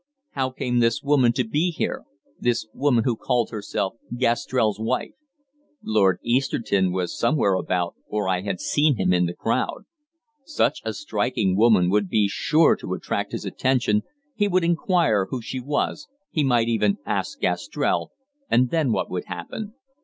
How 0.31 0.49
came 0.49 0.79
this 0.79 1.03
woman 1.03 1.31
to 1.33 1.43
be 1.43 1.69
here, 1.69 2.05
this 2.39 2.65
woman 2.73 3.03
who 3.03 3.15
called 3.15 3.51
herself 3.51 3.97
Gastrell's 4.17 4.79
wife? 4.79 5.11
Lord 5.83 6.17
Easterton 6.23 6.91
was 6.91 7.15
somewhere 7.15 7.53
about, 7.53 7.93
for 8.09 8.27
I 8.27 8.41
had 8.41 8.59
seen 8.59 8.95
him 8.95 9.13
in 9.13 9.27
the 9.27 9.35
crowd. 9.35 9.83
Such 10.43 10.81
a 10.83 10.93
striking 10.93 11.55
woman 11.55 11.87
would 11.91 12.09
be 12.09 12.27
sure 12.27 12.75
to 12.77 12.95
attract 12.95 13.31
his 13.31 13.45
attention, 13.45 14.01
he 14.33 14.47
would 14.47 14.63
inquire 14.63 15.27
who 15.29 15.39
she 15.39 15.59
was, 15.59 16.07
he 16.31 16.43
might 16.43 16.67
even 16.67 16.97
ask 17.05 17.39
Gastrell, 17.39 18.09
and 18.49 18.71
then 18.71 18.91
what 18.91 19.07
would 19.11 19.25
happen? 19.25 19.75